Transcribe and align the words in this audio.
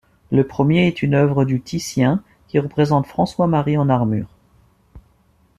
Le 0.31 0.47
premier 0.47 0.87
est 0.87 1.03
une 1.03 1.13
œuvre 1.13 1.45
du 1.45 1.61
Titien 1.61 2.23
qui 2.47 2.57
représente 2.57 3.05
François-Marie 3.05 3.77
en 3.77 3.87
armure. 3.87 4.33